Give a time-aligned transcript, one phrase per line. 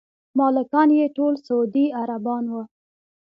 [0.37, 2.61] مالکان یې ټول سعودي عربان دي.